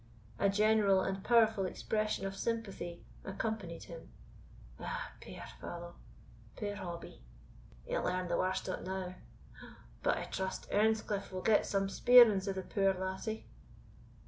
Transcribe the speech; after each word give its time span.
A 0.39 0.49
general 0.49 1.01
and 1.01 1.23
powerful 1.23 1.63
expression 1.67 2.25
of 2.25 2.35
sympathy 2.35 3.05
accompanied 3.23 3.83
him. 3.83 4.09
"Ah, 4.79 5.11
puir 5.21 5.43
fallow 5.59 5.93
puir 6.55 6.75
Hobbie!" 6.77 7.21
"He'll 7.85 8.01
learn 8.01 8.27
the 8.27 8.35
warst 8.35 8.67
o't 8.67 8.81
now!" 8.83 9.13
"But 10.01 10.17
I 10.17 10.23
trust 10.23 10.67
Earnscliff 10.71 11.31
will 11.31 11.43
get 11.43 11.67
some 11.67 11.87
speerings 11.87 12.47
o' 12.47 12.51
the 12.53 12.63
puir 12.63 12.95
lassie." 12.95 13.45